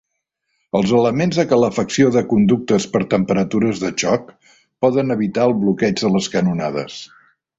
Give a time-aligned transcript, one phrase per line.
[0.77, 4.33] Els elements de calefacció de conductes per temperatures de xoc
[4.85, 6.97] poden evitar el bloqueig de les canonades.